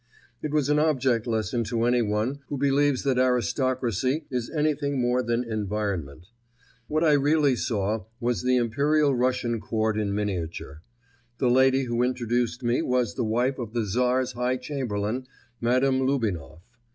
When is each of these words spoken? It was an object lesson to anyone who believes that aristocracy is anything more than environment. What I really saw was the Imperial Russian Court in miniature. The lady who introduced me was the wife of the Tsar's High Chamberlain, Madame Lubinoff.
It 0.41 0.49
was 0.49 0.67
an 0.67 0.79
object 0.79 1.27
lesson 1.27 1.63
to 1.65 1.83
anyone 1.83 2.39
who 2.47 2.57
believes 2.57 3.03
that 3.03 3.19
aristocracy 3.19 4.25
is 4.31 4.49
anything 4.49 4.99
more 4.99 5.21
than 5.21 5.43
environment. 5.43 6.25
What 6.87 7.03
I 7.03 7.11
really 7.13 7.55
saw 7.55 8.05
was 8.19 8.41
the 8.41 8.57
Imperial 8.57 9.15
Russian 9.15 9.59
Court 9.59 9.99
in 9.99 10.15
miniature. 10.15 10.81
The 11.37 11.51
lady 11.51 11.83
who 11.83 12.01
introduced 12.01 12.63
me 12.63 12.81
was 12.81 13.13
the 13.13 13.23
wife 13.23 13.59
of 13.59 13.73
the 13.73 13.85
Tsar's 13.85 14.31
High 14.31 14.57
Chamberlain, 14.57 15.27
Madame 15.61 15.99
Lubinoff. 16.07 16.63